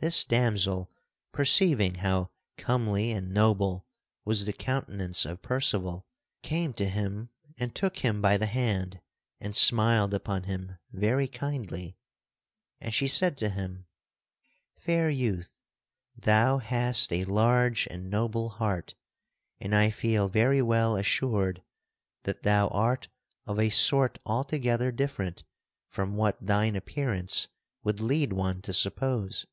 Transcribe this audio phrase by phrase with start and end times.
[0.00, 0.92] This damsel
[1.32, 3.84] perceiving how comely and noble
[4.24, 6.06] was the countenance of Percival,
[6.40, 9.00] came to him and took him by the hand
[9.40, 11.96] and smiled upon him very kindly.
[12.80, 13.86] And she said to him:
[14.76, 15.58] "Fair youth,
[16.16, 18.94] thou hast a large and noble heart,
[19.58, 21.64] and I feel very well assured
[22.22, 23.08] that thou art
[23.46, 25.42] of a sort altogether different
[25.88, 27.48] from what thine appearance
[27.82, 29.44] would lead one to suppose.